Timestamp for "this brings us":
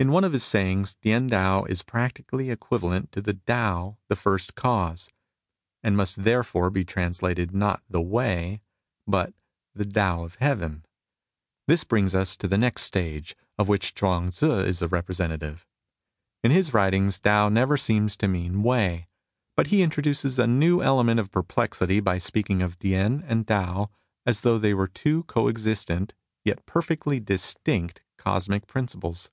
11.66-12.36